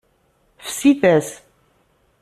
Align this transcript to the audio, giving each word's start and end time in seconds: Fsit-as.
Fsit-as. 0.67 1.29